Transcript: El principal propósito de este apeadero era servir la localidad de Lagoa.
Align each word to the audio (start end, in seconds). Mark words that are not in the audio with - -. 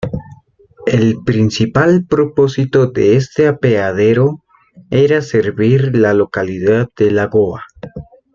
El 0.87 1.19
principal 1.23 2.07
propósito 2.09 2.87
de 2.87 3.15
este 3.17 3.47
apeadero 3.47 4.39
era 4.89 5.21
servir 5.21 5.95
la 5.95 6.15
localidad 6.15 6.89
de 6.97 7.11
Lagoa. 7.11 7.61